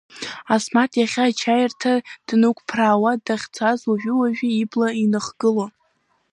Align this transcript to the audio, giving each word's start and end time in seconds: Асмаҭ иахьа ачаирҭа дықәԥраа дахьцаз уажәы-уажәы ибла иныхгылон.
Асмаҭ 0.53 0.91
иахьа 0.97 1.23
ачаирҭа 1.27 1.93
дықәԥраа 2.27 3.13
дахьцаз 3.25 3.79
уажәы-уажәы 3.89 4.47
ибла 4.61 4.87
иныхгылон. 5.03 5.71